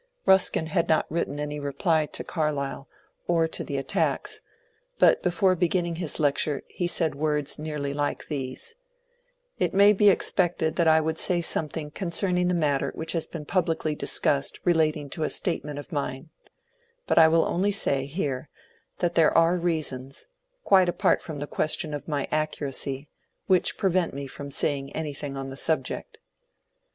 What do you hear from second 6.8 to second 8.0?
said words nearly